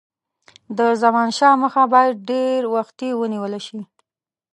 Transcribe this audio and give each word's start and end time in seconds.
د 0.77 0.79
زمانشاه 1.03 1.55
مخه 1.63 1.83
باید 1.93 2.15
ډېر 2.29 2.59
وختي 2.75 3.09
ونیوله 3.15 3.59
شي. 3.67 3.79